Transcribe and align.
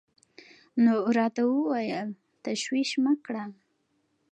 نو 0.83 0.93
راته 1.17 1.41
وويل 1.47 2.09
تشويش 2.43 2.89
مه 3.03 3.13
کړه. 3.25 3.43